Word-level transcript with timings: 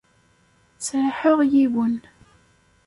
Sraḥeɣ 0.85 1.39
yiwen. 1.51 1.95